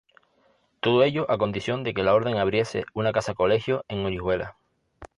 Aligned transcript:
Todo 0.79 1.03
ello 1.03 1.29
a 1.29 1.37
condición 1.37 1.83
de 1.83 1.93
que 1.93 2.01
la 2.01 2.15
orden 2.15 2.37
abriese 2.37 2.85
una 2.95 3.11
casa-colegio 3.11 3.85
en 3.87 4.03
Orihuela. 4.03 4.57